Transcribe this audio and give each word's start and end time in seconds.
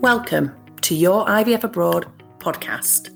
Welcome 0.00 0.52
to 0.80 0.94
your 0.96 1.24
IVF 1.26 1.62
Abroad 1.62 2.06
podcast, 2.38 3.10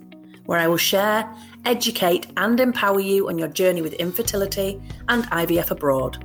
where 0.45 0.61
I 0.61 0.69
will 0.69 0.77
share, 0.77 1.29
educate, 1.65 2.29
and 2.37 2.61
empower 2.61 3.01
you 3.01 3.29
on 3.29 3.39
your 3.39 3.49
journey 3.49 3.83
with 3.83 3.95
infertility 3.95 4.81
and 5.09 5.25
IVF 5.25 5.73
abroad. 5.73 6.25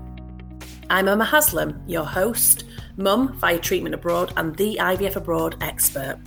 I'm 0.91 1.07
Emma 1.07 1.25
Haslam, 1.25 1.81
your 1.87 2.05
host, 2.05 2.65
mum 2.97 3.33
via 3.39 3.57
treatment 3.57 3.95
abroad, 3.95 4.33
and 4.37 4.55
the 4.55 4.77
IVF 4.79 5.15
abroad 5.15 5.57
expert. 5.61 6.19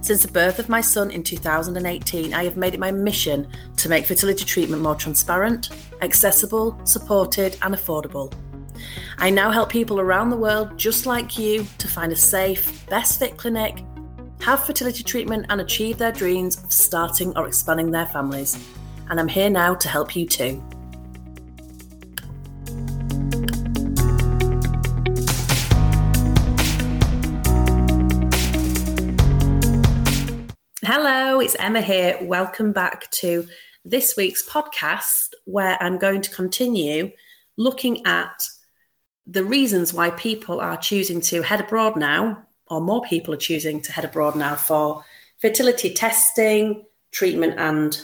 Since 0.00 0.22
the 0.22 0.32
birth 0.32 0.58
of 0.58 0.68
my 0.68 0.80
son 0.80 1.10
in 1.10 1.22
2018, 1.22 2.32
I 2.32 2.44
have 2.44 2.56
made 2.56 2.74
it 2.74 2.80
my 2.80 2.90
mission 2.90 3.48
to 3.76 3.88
make 3.88 4.06
fertility 4.06 4.44
treatment 4.44 4.80
more 4.80 4.94
transparent, 4.94 5.70
accessible, 6.00 6.80
supported, 6.84 7.56
and 7.62 7.74
affordable. 7.74 8.32
I 9.18 9.30
now 9.30 9.50
help 9.50 9.70
people 9.70 10.00
around 10.00 10.30
the 10.30 10.36
world 10.36 10.78
just 10.78 11.04
like 11.04 11.36
you 11.36 11.66
to 11.78 11.88
find 11.88 12.12
a 12.12 12.16
safe, 12.16 12.86
best 12.86 13.18
fit 13.18 13.36
clinic, 13.36 13.84
have 14.40 14.64
fertility 14.64 15.02
treatment, 15.02 15.46
and 15.48 15.60
achieve 15.60 15.98
their 15.98 16.12
dreams 16.12 16.62
of 16.62 16.72
starting 16.72 17.36
or 17.36 17.48
expanding 17.48 17.90
their 17.90 18.06
families. 18.06 18.56
And 19.10 19.18
I'm 19.18 19.28
here 19.28 19.50
now 19.50 19.74
to 19.74 19.88
help 19.88 20.14
you 20.14 20.26
too. 20.26 20.62
It's 31.40 31.54
Emma 31.54 31.80
here. 31.80 32.18
Welcome 32.20 32.72
back 32.72 33.08
to 33.12 33.46
this 33.84 34.16
week's 34.16 34.42
podcast, 34.42 35.34
where 35.44 35.80
I'm 35.80 35.96
going 35.96 36.20
to 36.22 36.34
continue 36.34 37.12
looking 37.56 38.04
at 38.06 38.42
the 39.24 39.44
reasons 39.44 39.94
why 39.94 40.10
people 40.10 40.60
are 40.60 40.76
choosing 40.76 41.20
to 41.22 41.42
head 41.42 41.60
abroad 41.60 41.96
now, 41.96 42.42
or 42.66 42.80
more 42.80 43.02
people 43.02 43.32
are 43.34 43.38
choosing 43.38 43.80
to 43.82 43.92
head 43.92 44.04
abroad 44.04 44.34
now 44.34 44.56
for 44.56 45.04
fertility 45.38 45.94
testing, 45.94 46.84
treatment, 47.12 47.54
and 47.56 48.00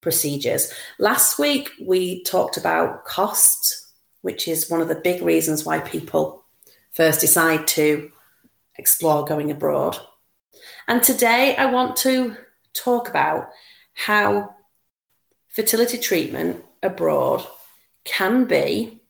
procedures. 0.00 0.72
Last 1.00 1.40
week, 1.40 1.68
we 1.84 2.22
talked 2.22 2.58
about 2.58 3.04
cost, 3.04 3.88
which 4.20 4.46
is 4.46 4.70
one 4.70 4.80
of 4.80 4.88
the 4.88 4.94
big 4.94 5.20
reasons 5.20 5.64
why 5.64 5.80
people 5.80 6.44
first 6.92 7.20
decide 7.20 7.66
to 7.68 8.12
explore 8.78 9.24
going 9.24 9.50
abroad. 9.50 9.98
And 10.86 11.02
today, 11.02 11.56
I 11.56 11.66
want 11.66 11.96
to 11.96 12.36
talk 12.74 13.08
about 13.08 13.50
how 13.94 14.54
fertility 15.48 15.98
treatment 15.98 16.64
abroad 16.82 17.46
can 18.04 18.44
be 18.44 19.02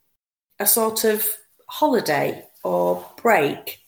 a 0.59 0.67
sort 0.67 1.05
of 1.05 1.27
holiday 1.69 2.45
or 2.63 3.07
break. 3.21 3.81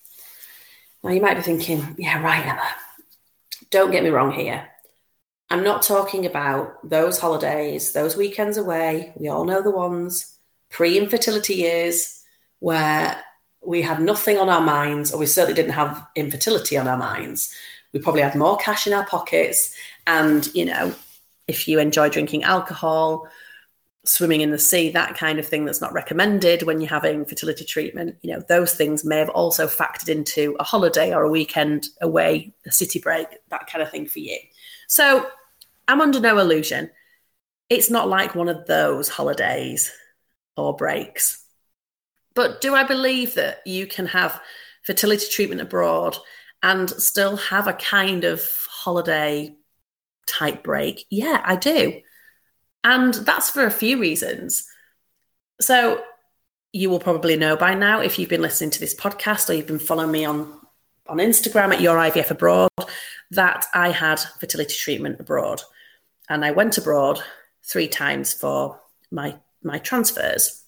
Now, 1.02 1.10
you 1.10 1.20
might 1.20 1.36
be 1.36 1.42
thinking, 1.42 1.94
yeah, 1.98 2.22
right, 2.22 2.46
Emma. 2.46 2.68
Don't 3.70 3.90
get 3.90 4.02
me 4.02 4.10
wrong 4.10 4.32
here. 4.32 4.68
I'm 5.50 5.62
not 5.62 5.82
talking 5.82 6.26
about 6.26 6.88
those 6.88 7.18
holidays, 7.18 7.92
those 7.92 8.16
weekends 8.16 8.56
away. 8.56 9.12
We 9.16 9.28
all 9.28 9.44
know 9.44 9.62
the 9.62 9.70
ones 9.70 10.38
pre 10.70 10.96
infertility 10.96 11.54
years 11.54 12.22
where 12.60 13.22
we 13.64 13.82
had 13.82 14.00
nothing 14.00 14.38
on 14.38 14.48
our 14.48 14.60
minds, 14.60 15.12
or 15.12 15.18
we 15.18 15.26
certainly 15.26 15.54
didn't 15.54 15.72
have 15.72 16.06
infertility 16.16 16.76
on 16.76 16.88
our 16.88 16.96
minds. 16.96 17.54
We 17.94 18.00
probably 18.00 18.20
had 18.20 18.34
more 18.34 18.58
cash 18.58 18.86
in 18.86 18.92
our 18.92 19.06
pockets. 19.06 19.74
And, 20.06 20.46
you 20.54 20.66
know, 20.66 20.94
if 21.48 21.66
you 21.66 21.78
enjoy 21.78 22.10
drinking 22.10 22.42
alcohol, 22.42 23.28
swimming 24.04 24.42
in 24.42 24.50
the 24.50 24.58
sea, 24.58 24.90
that 24.90 25.16
kind 25.16 25.38
of 25.38 25.46
thing 25.46 25.64
that's 25.64 25.80
not 25.80 25.94
recommended 25.94 26.64
when 26.64 26.80
you're 26.80 26.90
having 26.90 27.24
fertility 27.24 27.64
treatment, 27.64 28.16
you 28.20 28.32
know, 28.32 28.42
those 28.48 28.74
things 28.74 29.04
may 29.04 29.16
have 29.16 29.30
also 29.30 29.66
factored 29.66 30.10
into 30.10 30.56
a 30.60 30.64
holiday 30.64 31.14
or 31.14 31.22
a 31.22 31.30
weekend 31.30 31.86
away, 32.02 32.52
a 32.66 32.72
city 32.72 32.98
break, 32.98 33.28
that 33.48 33.66
kind 33.66 33.80
of 33.80 33.90
thing 33.90 34.06
for 34.06 34.18
you. 34.18 34.38
So 34.88 35.26
I'm 35.88 36.00
under 36.00 36.20
no 36.20 36.38
illusion. 36.38 36.90
It's 37.70 37.90
not 37.90 38.08
like 38.08 38.34
one 38.34 38.48
of 38.48 38.66
those 38.66 39.08
holidays 39.08 39.90
or 40.56 40.76
breaks. 40.76 41.42
But 42.34 42.60
do 42.60 42.74
I 42.74 42.82
believe 42.82 43.34
that 43.34 43.64
you 43.64 43.86
can 43.86 44.06
have 44.06 44.40
fertility 44.82 45.26
treatment 45.30 45.60
abroad 45.60 46.18
and 46.64 46.88
still 46.90 47.36
have 47.36 47.68
a 47.68 47.74
kind 47.74 48.24
of 48.24 48.42
holiday 48.68 49.54
type 50.26 50.64
break? 50.64 51.04
Yeah, 51.10 51.42
I 51.44 51.56
do. 51.56 52.00
And 52.82 53.12
that's 53.12 53.50
for 53.50 53.64
a 53.64 53.70
few 53.70 54.00
reasons. 54.00 54.66
So, 55.60 56.02
you 56.72 56.90
will 56.90 56.98
probably 56.98 57.36
know 57.36 57.56
by 57.56 57.74
now 57.74 58.00
if 58.00 58.18
you've 58.18 58.28
been 58.28 58.42
listening 58.42 58.70
to 58.70 58.80
this 58.80 58.96
podcast 58.96 59.48
or 59.48 59.52
you've 59.52 59.68
been 59.68 59.78
following 59.78 60.10
me 60.10 60.24
on, 60.24 60.58
on 61.06 61.18
Instagram 61.18 61.72
at 61.72 61.80
Your 61.80 61.96
IVF 61.96 62.32
Abroad 62.32 62.70
that 63.30 63.66
I 63.74 63.90
had 63.90 64.18
fertility 64.40 64.74
treatment 64.74 65.20
abroad. 65.20 65.62
And 66.28 66.44
I 66.44 66.50
went 66.50 66.78
abroad 66.78 67.22
three 67.62 67.88
times 67.88 68.32
for 68.32 68.80
my, 69.12 69.36
my 69.62 69.78
transfers. 69.78 70.64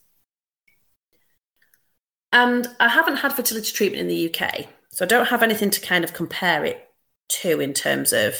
And 2.32 2.68
I 2.78 2.88
haven't 2.88 3.16
had 3.16 3.32
fertility 3.32 3.72
treatment 3.72 4.02
in 4.02 4.08
the 4.08 4.32
UK. 4.32 4.66
So 4.96 5.04
I 5.04 5.08
don't 5.08 5.28
have 5.28 5.42
anything 5.42 5.68
to 5.68 5.80
kind 5.82 6.04
of 6.04 6.14
compare 6.14 6.64
it 6.64 6.88
to 7.28 7.60
in 7.60 7.74
terms 7.74 8.14
of 8.14 8.34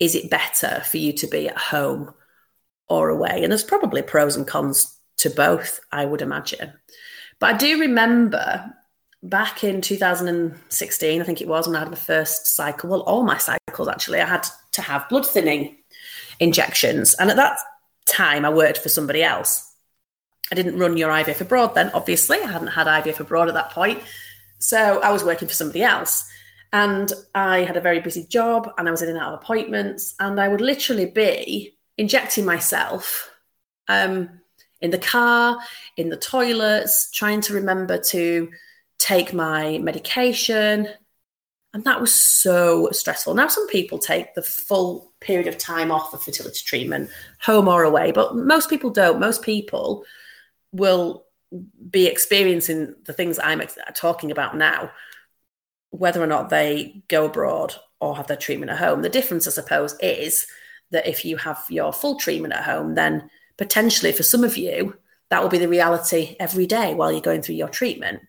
is 0.00 0.16
it 0.16 0.28
better 0.28 0.82
for 0.84 0.96
you 0.96 1.12
to 1.12 1.28
be 1.28 1.48
at 1.48 1.56
home 1.56 2.12
or 2.88 3.10
away. 3.10 3.44
And 3.44 3.52
there's 3.52 3.62
probably 3.62 4.02
pros 4.02 4.34
and 4.34 4.44
cons 4.44 4.98
to 5.18 5.30
both, 5.30 5.78
I 5.92 6.04
would 6.04 6.20
imagine. 6.20 6.72
But 7.38 7.54
I 7.54 7.56
do 7.58 7.78
remember 7.78 8.74
back 9.22 9.62
in 9.62 9.80
2016, 9.80 11.20
I 11.20 11.24
think 11.24 11.40
it 11.40 11.46
was 11.46 11.68
when 11.68 11.76
I 11.76 11.80
had 11.80 11.90
my 11.90 11.96
first 11.96 12.48
cycle, 12.56 12.90
well, 12.90 13.02
all 13.02 13.22
my 13.22 13.38
cycles 13.38 13.86
actually, 13.86 14.20
I 14.20 14.26
had 14.26 14.48
to 14.72 14.82
have 14.82 15.08
blood 15.08 15.28
thinning 15.28 15.76
injections. 16.40 17.14
And 17.14 17.30
at 17.30 17.36
that 17.36 17.56
time, 18.04 18.44
I 18.44 18.50
worked 18.50 18.78
for 18.78 18.88
somebody 18.88 19.22
else. 19.22 19.72
I 20.50 20.56
didn't 20.56 20.80
run 20.80 20.96
your 20.96 21.10
IVF 21.10 21.40
abroad 21.40 21.76
then, 21.76 21.92
obviously. 21.94 22.40
I 22.40 22.50
hadn't 22.50 22.66
had 22.66 22.88
IVF 22.88 23.20
abroad 23.20 23.46
at 23.46 23.54
that 23.54 23.70
point. 23.70 24.02
So 24.58 25.00
I 25.00 25.12
was 25.12 25.24
working 25.24 25.48
for 25.48 25.54
somebody 25.54 25.82
else. 25.82 26.28
And 26.72 27.10
I 27.34 27.60
had 27.60 27.76
a 27.76 27.80
very 27.80 28.00
busy 28.00 28.26
job 28.26 28.70
and 28.76 28.86
I 28.86 28.90
was 28.90 29.00
in 29.00 29.08
and 29.08 29.18
out 29.18 29.32
of 29.32 29.40
appointments. 29.40 30.14
And 30.20 30.40
I 30.40 30.48
would 30.48 30.60
literally 30.60 31.06
be 31.06 31.78
injecting 31.96 32.44
myself 32.44 33.30
um, 33.88 34.28
in 34.80 34.90
the 34.90 34.98
car, 34.98 35.58
in 35.96 36.10
the 36.10 36.16
toilets, 36.16 37.10
trying 37.10 37.40
to 37.42 37.54
remember 37.54 37.98
to 37.98 38.50
take 38.98 39.32
my 39.32 39.78
medication. 39.78 40.88
And 41.72 41.84
that 41.84 42.00
was 42.00 42.14
so 42.14 42.90
stressful. 42.92 43.34
Now, 43.34 43.48
some 43.48 43.66
people 43.68 43.98
take 43.98 44.34
the 44.34 44.42
full 44.42 45.12
period 45.20 45.48
of 45.48 45.58
time 45.58 45.90
off 45.90 46.14
of 46.14 46.22
fertility 46.22 46.60
treatment, 46.64 47.10
home 47.40 47.68
or 47.68 47.84
away, 47.84 48.12
but 48.12 48.36
most 48.36 48.70
people 48.70 48.90
don't. 48.90 49.20
Most 49.20 49.42
people 49.42 50.04
will 50.72 51.24
be 51.90 52.06
experiencing 52.06 52.94
the 53.04 53.12
things 53.12 53.38
I'm 53.38 53.60
ex- 53.60 53.78
talking 53.94 54.30
about 54.30 54.56
now, 54.56 54.90
whether 55.90 56.22
or 56.22 56.26
not 56.26 56.50
they 56.50 57.02
go 57.08 57.26
abroad 57.26 57.74
or 58.00 58.16
have 58.16 58.26
their 58.26 58.36
treatment 58.36 58.70
at 58.70 58.78
home. 58.78 59.02
The 59.02 59.08
difference, 59.08 59.46
I 59.46 59.50
suppose, 59.50 59.96
is 60.00 60.46
that 60.90 61.06
if 61.06 61.24
you 61.24 61.36
have 61.36 61.64
your 61.68 61.92
full 61.92 62.18
treatment 62.18 62.54
at 62.54 62.64
home, 62.64 62.94
then 62.94 63.30
potentially 63.56 64.12
for 64.12 64.22
some 64.22 64.44
of 64.44 64.56
you, 64.56 64.96
that 65.30 65.42
will 65.42 65.50
be 65.50 65.58
the 65.58 65.68
reality 65.68 66.36
every 66.40 66.66
day 66.66 66.94
while 66.94 67.12
you're 67.12 67.20
going 67.20 67.42
through 67.42 67.56
your 67.56 67.68
treatment. 67.68 68.20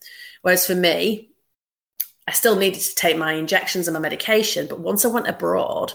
Whereas 0.41 0.65
for 0.65 0.75
me, 0.75 1.29
I 2.27 2.31
still 2.31 2.55
needed 2.55 2.81
to 2.81 2.95
take 2.95 3.17
my 3.17 3.33
injections 3.33 3.87
and 3.87 3.93
my 3.93 3.99
medication, 3.99 4.67
but 4.67 4.79
once 4.79 5.05
I 5.05 5.09
went 5.09 5.27
abroad, 5.27 5.93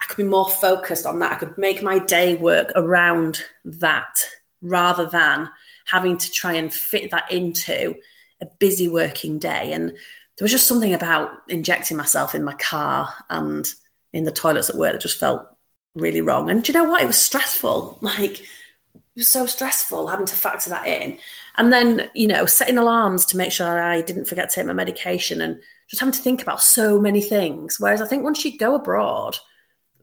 I 0.00 0.04
could 0.06 0.16
be 0.16 0.28
more 0.28 0.48
focused 0.48 1.06
on 1.06 1.18
that. 1.20 1.32
I 1.32 1.36
could 1.36 1.56
make 1.58 1.82
my 1.82 1.98
day 1.98 2.34
work 2.34 2.72
around 2.74 3.42
that 3.64 4.26
rather 4.60 5.06
than 5.06 5.48
having 5.92 6.16
to 6.16 6.30
try 6.30 6.54
and 6.54 6.72
fit 6.72 7.10
that 7.10 7.30
into 7.30 7.94
a 8.40 8.46
busy 8.58 8.88
working 8.88 9.38
day. 9.38 9.72
And 9.72 9.90
there 9.90 10.44
was 10.44 10.50
just 10.50 10.66
something 10.66 10.94
about 10.94 11.30
injecting 11.48 11.98
myself 11.98 12.34
in 12.34 12.42
my 12.42 12.54
car 12.54 13.12
and 13.28 13.70
in 14.14 14.24
the 14.24 14.32
toilets 14.32 14.70
at 14.70 14.76
work 14.76 14.92
that 14.92 15.02
just 15.02 15.20
felt 15.20 15.46
really 15.94 16.22
wrong. 16.22 16.48
And 16.48 16.64
do 16.64 16.72
you 16.72 16.78
know 16.78 16.88
what? 16.88 17.02
It 17.02 17.06
was 17.06 17.18
stressful. 17.18 17.98
Like, 18.02 18.40
it 18.40 19.20
was 19.20 19.28
so 19.28 19.44
stressful 19.44 20.06
having 20.06 20.24
to 20.24 20.34
factor 20.34 20.70
that 20.70 20.86
in. 20.86 21.18
And 21.58 21.70
then, 21.70 22.08
you 22.14 22.26
know, 22.26 22.46
setting 22.46 22.78
alarms 22.78 23.26
to 23.26 23.36
make 23.36 23.52
sure 23.52 23.82
I 23.82 24.00
didn't 24.00 24.24
forget 24.24 24.48
to 24.48 24.54
take 24.54 24.66
my 24.66 24.72
medication 24.72 25.42
and 25.42 25.60
just 25.90 26.00
having 26.00 26.14
to 26.14 26.22
think 26.22 26.40
about 26.40 26.62
so 26.62 26.98
many 26.98 27.20
things. 27.20 27.78
Whereas 27.78 28.00
I 28.00 28.06
think 28.06 28.24
once 28.24 28.42
you 28.42 28.56
go 28.56 28.74
abroad, 28.74 29.36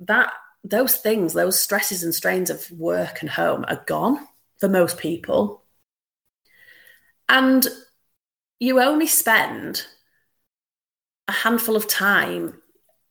that 0.01 0.31
those 0.63 0.97
things, 0.97 1.33
those 1.33 1.59
stresses 1.59 2.03
and 2.03 2.13
strains 2.13 2.51
of 2.51 2.69
work 2.69 3.21
and 3.21 3.30
home 3.31 3.65
are 3.68 3.83
gone 3.88 4.27
for 4.59 4.69
most 4.69 5.00
people. 5.00 5.59
And 7.30 7.66
you 8.60 8.81
only 8.81 9.08
spend 9.08 9.86
a 11.28 11.31
handful 11.31 11.76
of 11.76 11.88
time 11.88 12.62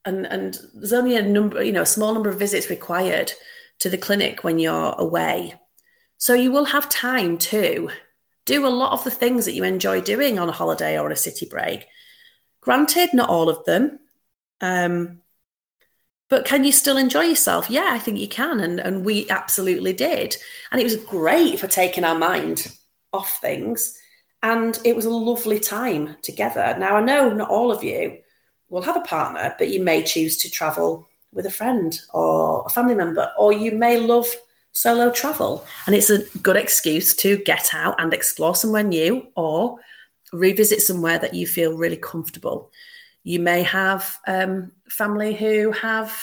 and 0.05 0.27
and 0.27 0.59
there's 0.75 0.93
only 0.93 1.17
a 1.17 1.23
number, 1.23 1.63
you 1.63 1.73
know, 1.73 1.83
a 1.83 1.87
small 1.87 2.15
number 2.15 2.29
of 2.29 2.39
visits 2.39 2.71
required 2.71 3.33
to 3.81 3.89
the 3.89 3.99
clinic 3.99 4.43
when 4.43 4.59
you're 4.59 4.95
away. 4.99 5.55
So 6.17 6.35
you 6.35 6.51
will 6.51 6.65
have 6.67 6.89
time 6.89 7.39
to 7.39 7.91
do 8.45 8.67
a 8.67 8.69
lot 8.69 8.93
of 8.93 9.05
the 9.05 9.11
things 9.11 9.45
that 9.45 9.53
you 9.53 9.63
enjoy 9.63 10.01
doing 10.01 10.39
on 10.39 10.49
a 10.49 10.53
holiday 10.53 10.99
or 10.99 11.11
a 11.11 11.17
city 11.17 11.47
break. 11.47 11.87
Granted, 12.61 13.11
not 13.13 13.29
all 13.29 13.49
of 13.49 13.65
them. 13.67 14.01
Um, 14.61 15.21
but 16.29 16.45
can 16.45 16.65
you 16.65 16.73
still 16.73 16.97
enjoy 16.97 17.23
yourself? 17.23 17.71
Yeah, 17.71 17.89
I 17.91 17.99
think 17.99 18.19
you 18.19 18.29
can. 18.29 18.61
And, 18.61 18.81
and 18.81 19.05
we 19.05 19.29
absolutely 19.31 19.93
did. 19.93 20.37
And 20.73 20.81
it 20.81 20.85
was 20.85 20.97
great 20.97 21.61
for 21.61 21.69
taking 21.69 22.05
our 22.05 22.19
mind 22.19 22.67
off 23.13 23.39
things. 23.41 23.95
And 24.43 24.79
it 24.85 24.95
was 24.95 25.05
a 25.05 25.11
lovely 25.11 25.59
time 25.59 26.17
together. 26.23 26.77
Now, 26.79 26.97
I 26.97 27.01
know 27.01 27.33
not 27.33 27.51
all 27.51 27.73
of 27.73 27.83
you 27.83 28.19
will 28.69 28.83
have 28.83 28.97
a 28.97 29.01
partner, 29.01 29.55
but 29.59 29.69
you 29.69 29.83
may 29.83 30.03
choose 30.03 30.37
to 30.39 30.51
travel 30.51 31.09
with 31.33 31.47
a 31.47 31.51
friend 31.51 31.99
or 32.13 32.65
a 32.67 32.71
family 32.71 32.95
member, 32.95 33.31
or 33.39 33.53
you 33.53 33.73
may 33.73 33.99
love 33.99 34.27
solo 34.73 35.11
travel. 35.11 35.67
And 35.87 35.95
it's 35.95 36.11
a 36.11 36.25
good 36.39 36.57
excuse 36.57 37.15
to 37.17 37.37
get 37.39 37.75
out 37.75 38.01
and 38.01 38.15
explore 38.15 38.55
somewhere 38.55 38.85
new 38.85 39.27
or 39.35 39.79
revisit 40.33 40.83
somewhere 40.83 41.19
that 41.19 41.35
you 41.35 41.47
feel 41.47 41.77
really 41.77 41.97
comfortable. 41.97 42.71
You 43.25 43.41
may 43.41 43.63
have 43.63 44.19
um, 44.27 44.73
family 44.89 45.35
who 45.35 45.73
have, 45.73 46.17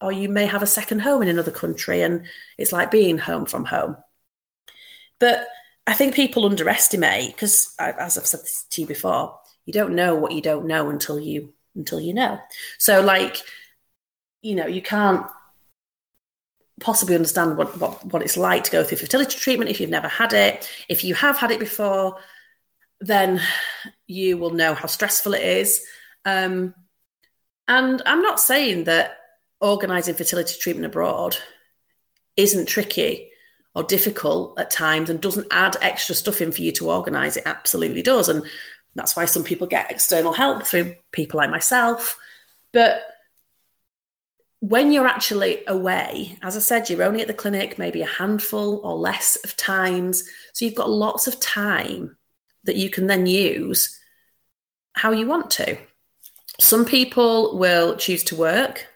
or 0.00 0.12
you 0.12 0.28
may 0.28 0.46
have 0.46 0.62
a 0.62 0.66
second 0.66 1.00
home 1.00 1.22
in 1.22 1.28
another 1.28 1.50
country, 1.50 2.02
and 2.02 2.26
it's 2.58 2.72
like 2.72 2.90
being 2.90 3.18
home 3.18 3.46
from 3.46 3.64
home. 3.64 3.96
But 5.18 5.46
I 5.86 5.94
think 5.94 6.14
people 6.14 6.46
underestimate 6.46 7.32
because, 7.32 7.74
as 7.78 8.18
I've 8.18 8.26
said 8.26 8.40
to 8.70 8.80
you 8.80 8.86
before, 8.86 9.38
you 9.64 9.72
don't 9.72 9.94
know 9.94 10.16
what 10.16 10.32
you 10.32 10.42
don't 10.42 10.66
know 10.66 10.90
until 10.90 11.18
you 11.18 11.52
until 11.74 12.00
you 12.00 12.14
know. 12.14 12.40
So, 12.78 13.00
like, 13.02 13.36
you 14.42 14.54
know, 14.54 14.66
you 14.66 14.82
can't 14.82 15.26
possibly 16.80 17.14
understand 17.14 17.56
what, 17.56 17.78
what, 17.78 18.04
what 18.06 18.22
it's 18.22 18.36
like 18.36 18.64
to 18.64 18.70
go 18.70 18.84
through 18.84 18.98
fertility 18.98 19.38
treatment 19.38 19.70
if 19.70 19.80
you've 19.80 19.90
never 19.90 20.08
had 20.08 20.32
it. 20.32 20.68
If 20.88 21.04
you 21.04 21.14
have 21.14 21.36
had 21.36 21.50
it 21.50 21.60
before, 21.60 22.18
then 23.00 23.40
you 24.06 24.38
will 24.38 24.50
know 24.50 24.74
how 24.74 24.86
stressful 24.86 25.34
it 25.34 25.42
is. 25.42 25.82
Um, 26.24 26.74
and 27.68 28.02
I'm 28.06 28.22
not 28.22 28.40
saying 28.40 28.84
that 28.84 29.18
organising 29.60 30.14
fertility 30.14 30.58
treatment 30.58 30.86
abroad 30.86 31.36
isn't 32.36 32.66
tricky 32.66 33.30
or 33.76 33.84
difficult 33.84 34.58
at 34.58 34.70
times 34.70 35.10
and 35.10 35.20
doesn't 35.20 35.46
add 35.50 35.76
extra 35.82 36.14
stuff 36.14 36.40
in 36.40 36.50
for 36.50 36.62
you 36.62 36.72
to 36.72 36.90
organise. 36.90 37.36
It 37.36 37.42
absolutely 37.44 38.00
does. 38.00 38.30
And 38.30 38.42
that's 38.94 39.14
why 39.14 39.26
some 39.26 39.44
people 39.44 39.66
get 39.66 39.90
external 39.90 40.32
help 40.32 40.64
through 40.64 40.96
people 41.12 41.36
like 41.36 41.50
myself. 41.50 42.18
But 42.72 43.02
when 44.60 44.92
you're 44.92 45.06
actually 45.06 45.62
away, 45.66 46.38
as 46.42 46.56
I 46.56 46.60
said, 46.60 46.88
you're 46.88 47.02
only 47.02 47.20
at 47.20 47.26
the 47.26 47.34
clinic 47.34 47.78
maybe 47.78 48.00
a 48.00 48.06
handful 48.06 48.80
or 48.82 48.96
less 48.96 49.36
of 49.44 49.54
times. 49.58 50.26
So 50.54 50.64
you've 50.64 50.74
got 50.74 50.88
lots 50.88 51.26
of 51.26 51.38
time 51.38 52.16
that 52.64 52.76
you 52.76 52.88
can 52.88 53.06
then 53.06 53.26
use 53.26 54.00
how 54.94 55.10
you 55.12 55.26
want 55.26 55.50
to. 55.50 55.76
Some 56.58 56.86
people 56.86 57.58
will 57.58 57.96
choose 57.96 58.24
to 58.24 58.36
work 58.36 58.86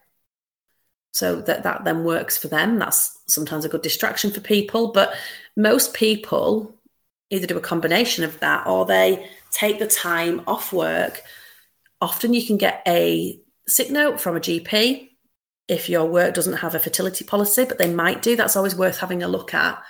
so 1.12 1.36
that 1.42 1.62
that 1.64 1.84
then 1.84 2.04
works 2.04 2.38
for 2.38 2.48
them. 2.48 2.78
That's 2.78 3.18
sometimes 3.26 3.64
a 3.64 3.68
good 3.68 3.82
distraction 3.82 4.30
for 4.30 4.40
people, 4.40 4.92
but 4.92 5.14
most 5.56 5.94
people 5.94 6.74
either 7.30 7.46
do 7.46 7.56
a 7.56 7.60
combination 7.60 8.24
of 8.24 8.38
that 8.40 8.66
or 8.66 8.84
they 8.86 9.28
take 9.50 9.78
the 9.78 9.86
time 9.86 10.42
off 10.46 10.72
work. 10.72 11.22
Often 12.00 12.34
you 12.34 12.46
can 12.46 12.56
get 12.56 12.82
a 12.86 13.40
sick 13.66 13.90
note 13.90 14.20
from 14.20 14.36
a 14.36 14.40
GP 14.40 15.10
if 15.68 15.88
your 15.88 16.06
work 16.06 16.34
doesn't 16.34 16.54
have 16.54 16.74
a 16.74 16.80
fertility 16.80 17.24
policy, 17.24 17.64
but 17.64 17.78
they 17.78 17.92
might 17.92 18.22
do. 18.22 18.34
That's 18.34 18.56
always 18.56 18.74
worth 18.74 18.98
having 18.98 19.22
a 19.22 19.28
look 19.28 19.54
at. 19.54 19.80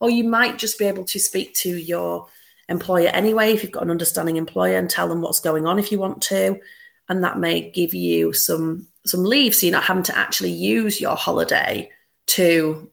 Or 0.00 0.10
you 0.10 0.24
might 0.24 0.58
just 0.58 0.78
be 0.78 0.86
able 0.86 1.04
to 1.04 1.18
speak 1.20 1.54
to 1.54 1.76
your 1.76 2.26
employer 2.68 3.08
anyway, 3.08 3.52
if 3.52 3.62
you've 3.62 3.72
got 3.72 3.84
an 3.84 3.90
understanding 3.90 4.36
employer, 4.36 4.76
and 4.76 4.90
tell 4.90 5.08
them 5.08 5.20
what's 5.20 5.40
going 5.40 5.66
on 5.66 5.78
if 5.78 5.92
you 5.92 5.98
want 5.98 6.22
to. 6.22 6.60
And 7.08 7.24
that 7.24 7.38
may 7.38 7.70
give 7.70 7.94
you 7.94 8.32
some 8.32 8.86
some 9.06 9.24
leave, 9.24 9.54
so 9.54 9.66
you're 9.66 9.72
not 9.72 9.84
having 9.84 10.02
to 10.04 10.18
actually 10.18 10.50
use 10.50 11.00
your 11.00 11.16
holiday 11.16 11.90
to 12.26 12.90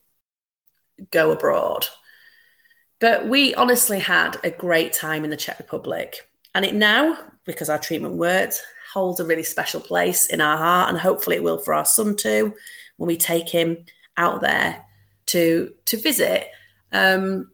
go 1.12 1.32
abroad. 1.32 1.86
But 3.00 3.28
we 3.28 3.54
honestly 3.56 4.00
had 4.00 4.38
a 4.44 4.50
great 4.50 4.94
time 4.94 5.26
in 5.26 5.30
the 5.30 5.38
Czech 5.38 5.60
Republic. 5.60 6.30
And 6.54 6.64
it 6.64 6.74
now, 6.74 7.18
because 7.44 7.70
our 7.70 7.78
treatment 7.78 8.16
worked, 8.16 8.62
holds 8.94 9.20
a 9.20 9.26
really 9.26 9.44
special 9.44 9.82
place 9.82 10.28
in 10.28 10.40
our 10.40 10.58
heart, 10.58 10.90
and 10.90 10.98
hopefully 10.98 11.36
it 11.36 11.44
will 11.44 11.58
for 11.58 11.74
our 11.74 11.86
son 11.86 12.16
too 12.16 12.54
when 12.96 13.08
we 13.08 13.18
take 13.18 13.50
him 13.50 13.86
out 14.16 14.40
there 14.42 14.86
to 15.28 15.74
to 15.86 15.98
visit. 15.98 16.48
Um, 16.94 17.52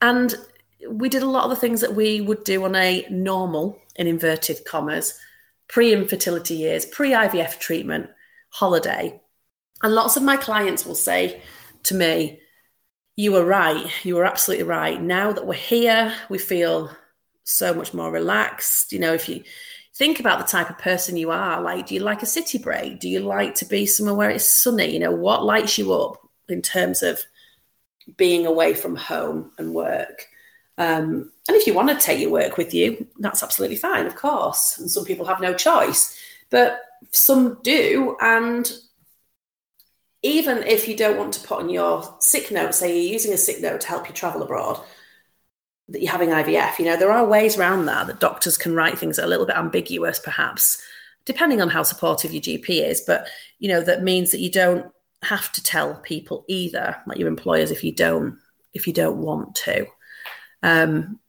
and 0.00 0.34
we 0.88 1.08
did 1.08 1.22
a 1.22 1.28
lot 1.28 1.44
of 1.44 1.50
the 1.50 1.56
things 1.56 1.80
that 1.80 1.96
we 1.96 2.20
would 2.20 2.44
do 2.44 2.64
on 2.64 2.76
a 2.76 3.06
normal, 3.10 3.80
in 3.98 4.06
inverted 4.06 4.64
commas, 4.64 5.18
pre 5.68 5.92
infertility 5.92 6.54
years, 6.54 6.86
pre 6.86 7.10
IVF 7.10 7.58
treatment 7.58 8.08
holiday. 8.50 9.20
And 9.82 9.94
lots 9.94 10.16
of 10.16 10.22
my 10.22 10.36
clients 10.36 10.86
will 10.86 10.94
say 10.94 11.42
to 11.84 11.94
me, 11.94 12.40
You 13.16 13.32
were 13.32 13.44
right. 13.44 13.86
You 14.04 14.16
were 14.16 14.24
absolutely 14.24 14.66
right. 14.66 15.00
Now 15.00 15.32
that 15.32 15.46
we're 15.46 15.54
here, 15.54 16.14
we 16.28 16.38
feel 16.38 16.90
so 17.44 17.74
much 17.74 17.94
more 17.94 18.10
relaxed. 18.10 18.92
You 18.92 18.98
know, 18.98 19.14
if 19.14 19.28
you 19.28 19.42
think 19.96 20.20
about 20.20 20.38
the 20.38 20.44
type 20.44 20.68
of 20.68 20.78
person 20.78 21.16
you 21.16 21.30
are. 21.30 21.60
Like, 21.60 21.86
do 21.86 21.94
you 21.94 22.00
like 22.00 22.22
a 22.22 22.26
city 22.26 22.58
break? 22.58 23.00
Do 23.00 23.08
you 23.08 23.20
like 23.20 23.54
to 23.56 23.64
be 23.64 23.86
somewhere 23.86 24.14
where 24.14 24.30
it's 24.30 24.48
sunny? 24.48 24.92
You 24.92 24.98
know, 24.98 25.10
what 25.10 25.44
lights 25.44 25.78
you 25.78 25.92
up 25.94 26.18
in 26.48 26.60
terms 26.60 27.02
of 27.02 27.24
being 28.16 28.46
away 28.46 28.74
from 28.74 28.94
home 28.94 29.52
and 29.58 29.74
work? 29.74 30.28
Um, 30.78 31.32
and 31.48 31.56
if 31.56 31.66
you 31.66 31.74
want 31.74 31.88
to 31.88 32.04
take 32.04 32.20
your 32.20 32.30
work 32.30 32.56
with 32.56 32.74
you, 32.74 33.06
that's 33.18 33.42
absolutely 33.42 33.76
fine, 33.76 34.06
of 34.06 34.14
course. 34.14 34.78
And 34.78 34.90
some 34.90 35.04
people 35.04 35.26
have 35.26 35.40
no 35.40 35.54
choice, 35.54 36.18
but 36.50 36.80
some 37.10 37.58
do. 37.62 38.16
And 38.20 38.70
even 40.22 40.58
if 40.64 40.88
you 40.88 40.96
don't 40.96 41.18
want 41.18 41.34
to 41.34 41.46
put 41.46 41.60
on 41.60 41.70
your 41.70 42.16
sick 42.20 42.50
note, 42.50 42.74
say 42.74 43.00
you're 43.00 43.12
using 43.12 43.32
a 43.32 43.38
sick 43.38 43.60
note 43.60 43.80
to 43.82 43.88
help 43.88 44.08
you 44.08 44.14
travel 44.14 44.42
abroad, 44.42 44.80
that 45.88 46.02
you're 46.02 46.12
having 46.12 46.30
IVF. 46.30 46.78
You 46.78 46.86
know, 46.86 46.96
there 46.96 47.12
are 47.12 47.24
ways 47.24 47.56
around 47.56 47.86
that 47.86 48.08
that 48.08 48.20
doctors 48.20 48.58
can 48.58 48.74
write 48.74 48.98
things 48.98 49.16
that 49.16 49.22
are 49.22 49.26
a 49.26 49.28
little 49.28 49.46
bit 49.46 49.56
ambiguous, 49.56 50.18
perhaps, 50.18 50.82
depending 51.24 51.60
on 51.60 51.68
how 51.68 51.84
supportive 51.84 52.32
your 52.32 52.42
GP 52.42 52.68
is. 52.68 53.02
But 53.06 53.28
you 53.58 53.68
know, 53.68 53.80
that 53.82 54.02
means 54.02 54.32
that 54.32 54.40
you 54.40 54.50
don't 54.50 54.90
have 55.22 55.52
to 55.52 55.62
tell 55.62 55.94
people 55.94 56.44
either, 56.48 56.96
like 57.06 57.18
your 57.18 57.28
employers, 57.28 57.70
if 57.70 57.84
you 57.84 57.92
don't 57.92 58.38
if 58.74 58.86
you 58.86 58.92
don't 58.92 59.18
want 59.18 59.54
to. 59.54 59.86
Um, 60.62 61.20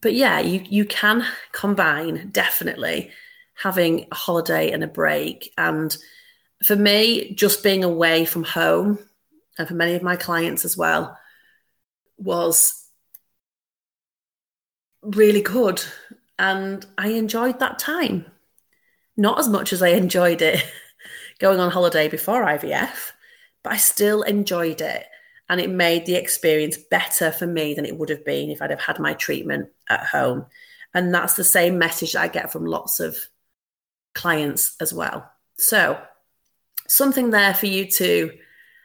but 0.00 0.14
yeah, 0.14 0.40
you 0.40 0.64
you 0.68 0.84
can 0.84 1.24
combine 1.52 2.30
definitely 2.30 3.10
having 3.54 4.06
a 4.10 4.14
holiday 4.14 4.70
and 4.70 4.82
a 4.82 4.88
break. 4.88 5.52
And 5.58 5.94
for 6.64 6.76
me, 6.76 7.34
just 7.34 7.62
being 7.62 7.84
away 7.84 8.24
from 8.24 8.44
home, 8.44 8.98
and 9.58 9.68
for 9.68 9.74
many 9.74 9.94
of 9.94 10.02
my 10.02 10.16
clients 10.16 10.64
as 10.64 10.76
well, 10.76 11.18
was 12.16 12.86
really 15.02 15.42
good. 15.42 15.82
And 16.38 16.84
I 16.96 17.08
enjoyed 17.08 17.58
that 17.60 17.78
time. 17.78 18.26
Not 19.16 19.38
as 19.38 19.48
much 19.48 19.72
as 19.72 19.82
I 19.82 19.88
enjoyed 19.88 20.40
it 20.40 20.64
going 21.38 21.60
on 21.60 21.70
holiday 21.70 22.08
before 22.08 22.44
IVF, 22.44 23.12
but 23.62 23.74
I 23.74 23.76
still 23.76 24.22
enjoyed 24.22 24.80
it. 24.80 25.06
And 25.50 25.60
it 25.60 25.68
made 25.68 26.06
the 26.06 26.14
experience 26.14 26.78
better 26.78 27.32
for 27.32 27.46
me 27.46 27.74
than 27.74 27.84
it 27.84 27.98
would 27.98 28.08
have 28.08 28.24
been 28.24 28.50
if 28.50 28.62
I'd 28.62 28.70
have 28.70 28.80
had 28.80 29.00
my 29.00 29.14
treatment 29.14 29.68
at 29.88 30.06
home. 30.06 30.46
And 30.94 31.12
that's 31.12 31.34
the 31.34 31.44
same 31.44 31.78
message 31.78 32.12
that 32.12 32.22
I 32.22 32.28
get 32.28 32.52
from 32.52 32.64
lots 32.64 33.00
of 33.00 33.18
clients 34.14 34.76
as 34.80 34.94
well. 34.94 35.28
So, 35.56 36.00
something 36.86 37.30
there 37.30 37.52
for 37.52 37.66
you 37.66 37.86
to 37.86 38.30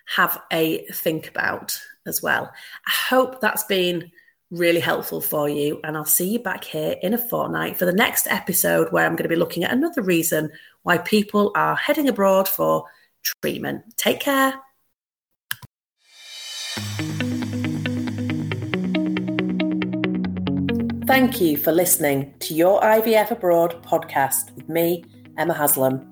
have 0.08 0.42
a 0.52 0.86
think 0.88 1.28
about 1.28 1.80
as 2.06 2.22
well. 2.22 2.52
I 2.88 2.92
hope 3.10 3.42
that's 3.42 3.64
been 3.64 4.12
really 4.52 4.80
helpful 4.80 5.22
for 5.22 5.48
you. 5.48 5.80
And 5.84 5.96
I'll 5.96 6.06
see 6.06 6.30
you 6.30 6.40
back 6.40 6.64
here 6.64 6.96
in 7.02 7.14
a 7.14 7.18
fortnight 7.18 7.78
for 7.78 7.86
the 7.86 7.94
next 7.94 8.28
episode 8.28 8.92
where 8.92 9.06
I'm 9.06 9.14
going 9.14 9.24
to 9.24 9.30
be 9.30 9.36
looking 9.36 9.64
at 9.64 9.72
another 9.72 10.02
reason 10.02 10.52
why 10.84 10.98
people 10.98 11.52
are 11.56 11.76
heading 11.76 12.10
abroad 12.10 12.48
for 12.48 12.86
treatment. 13.24 13.98
Take 13.98 14.20
care. 14.20 14.54
Thank 21.06 21.40
you 21.40 21.56
for 21.56 21.72
listening 21.72 22.34
to 22.40 22.54
your 22.54 22.82
IVF 22.82 23.32
Abroad 23.32 23.82
podcast 23.84 24.54
with 24.56 24.68
me, 24.68 25.06
Emma 25.38 25.54
Haslam. 25.54 26.12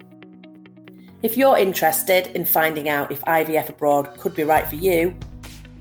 If 1.24 1.36
you're 1.36 1.58
interested 1.58 2.28
in 2.36 2.46
finding 2.46 2.88
out 2.90 3.12
if 3.12 3.22
IVF 3.22 3.70
Abroad 3.70 4.20
could 4.20 4.36
be 4.36 4.44
right 4.44 4.68
for 4.68 4.76
you, 4.76 5.16